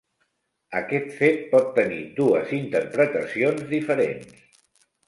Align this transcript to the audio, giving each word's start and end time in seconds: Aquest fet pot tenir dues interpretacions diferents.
Aquest 0.79 1.11
fet 1.17 1.45
pot 1.53 1.69
tenir 1.77 2.01
dues 2.21 2.57
interpretacions 2.63 3.65
diferents. 3.77 4.63